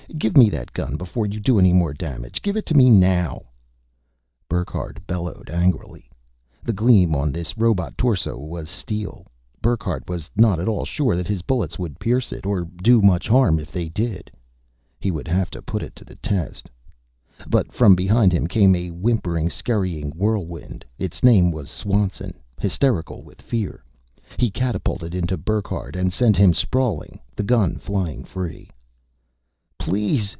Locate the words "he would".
14.99-15.29